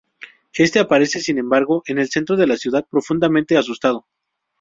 Éste 0.55 0.79
aparece 0.79 1.19
sin 1.19 1.37
embargo 1.37 1.83
en 1.85 1.99
el 1.99 2.09
centro 2.09 2.35
de 2.35 2.47
la 2.47 2.57
ciudad, 2.57 2.87
profundamente 2.89 3.55
asustado. 3.55 4.07